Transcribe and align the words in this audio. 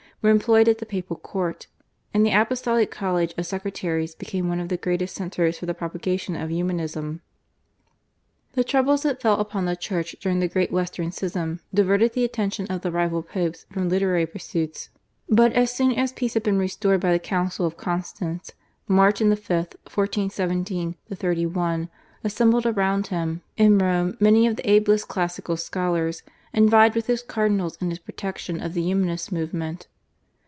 were 0.23 0.29
employed 0.29 0.67
at 0.67 0.77
the 0.77 0.85
Papal 0.85 1.15
court, 1.15 1.65
and 2.13 2.23
the 2.23 2.29
apostolic 2.29 2.91
college 2.91 3.33
of 3.39 3.45
secretaries 3.47 4.13
became 4.13 4.47
one 4.47 4.59
of 4.59 4.69
the 4.69 4.77
greatest 4.77 5.15
centres 5.15 5.57
for 5.57 5.65
the 5.65 5.73
propagation 5.73 6.35
of 6.35 6.51
Humanism. 6.51 7.23
The 8.53 8.63
troubles 8.63 9.01
that 9.01 9.19
fell 9.19 9.39
upon 9.39 9.65
the 9.65 9.75
Church 9.75 10.15
during 10.21 10.39
the 10.39 10.47
Great 10.47 10.71
Western 10.71 11.11
Schism 11.11 11.59
diverted 11.73 12.13
the 12.13 12.23
attention 12.23 12.67
of 12.67 12.81
the 12.81 12.91
rival 12.91 13.23
Popes 13.23 13.65
from 13.71 13.89
literary 13.89 14.27
pursuits; 14.27 14.89
but 15.27 15.53
as 15.53 15.73
soon 15.73 15.91
as 15.93 16.11
peace 16.13 16.35
had 16.35 16.43
been 16.43 16.59
restored 16.59 17.01
by 17.01 17.11
the 17.11 17.17
Council 17.17 17.65
of 17.65 17.75
Constance 17.75 18.51
Martin 18.87 19.33
V. 19.33 19.41
(1417 19.55 20.97
31) 21.11 21.89
assembled 22.23 22.67
around 22.67 23.07
him 23.07 23.41
in 23.57 23.79
Rome 23.79 24.17
many 24.19 24.45
of 24.45 24.55
the 24.55 24.69
ablest 24.69 25.07
classical 25.07 25.57
scholars, 25.57 26.21
and 26.53 26.69
vied 26.69 26.93
with 26.93 27.07
his 27.07 27.23
cardinals 27.23 27.75
in 27.81 27.89
his 27.89 27.97
protection 27.97 28.61
of 28.61 28.75
the 28.75 28.83
Humanist 28.83 29.31
movement. 29.31 29.87